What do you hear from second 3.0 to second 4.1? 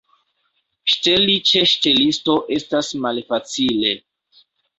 malfacile.